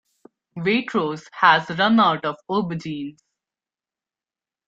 [0.57, 3.19] Waitrose has run out of aubergines